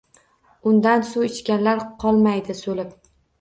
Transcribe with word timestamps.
Undan 0.71 1.05
suv 1.09 1.25
ichganlar 1.27 1.83
qolmaydi 2.05 2.57
so’lib 2.63 2.99